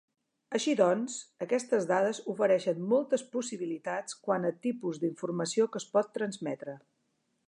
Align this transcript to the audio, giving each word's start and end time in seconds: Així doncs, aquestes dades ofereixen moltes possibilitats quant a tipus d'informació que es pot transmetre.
Així 0.59 0.71
doncs, 0.77 1.17
aquestes 1.45 1.85
dades 1.91 2.21
ofereixen 2.33 2.81
moltes 2.95 3.25
possibilitats 3.37 4.19
quant 4.29 4.49
a 4.51 4.55
tipus 4.67 5.01
d'informació 5.05 5.69
que 5.75 5.83
es 5.85 5.89
pot 5.99 6.11
transmetre. 6.19 6.79